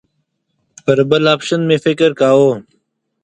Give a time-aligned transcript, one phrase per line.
[0.83, 2.51] پر بل اپشن مې فکر کاوه.